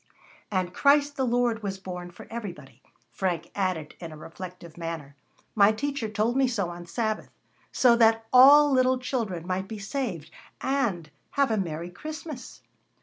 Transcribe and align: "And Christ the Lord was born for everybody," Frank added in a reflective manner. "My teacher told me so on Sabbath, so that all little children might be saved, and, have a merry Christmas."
"And 0.49 0.73
Christ 0.73 1.15
the 1.15 1.27
Lord 1.27 1.61
was 1.61 1.77
born 1.77 2.09
for 2.09 2.25
everybody," 2.31 2.81
Frank 3.11 3.51
added 3.53 3.93
in 3.99 4.11
a 4.11 4.17
reflective 4.17 4.75
manner. 4.75 5.15
"My 5.53 5.71
teacher 5.71 6.09
told 6.09 6.35
me 6.35 6.47
so 6.47 6.71
on 6.71 6.87
Sabbath, 6.87 7.29
so 7.71 7.95
that 7.95 8.25
all 8.33 8.71
little 8.71 8.97
children 8.97 9.45
might 9.45 9.67
be 9.67 9.77
saved, 9.77 10.31
and, 10.59 11.11
have 11.33 11.51
a 11.51 11.57
merry 11.57 11.91
Christmas." 11.91 12.63